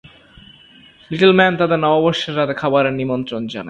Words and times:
Little 1.11 1.31
man 1.37 1.53
তাদের 1.57 1.79
নববর্ষের 1.79 2.33
রাতে 2.37 2.53
খাবারের 2.53 2.93
নিমন্ত্রণ 2.93 3.41
জানায়। 3.43 3.59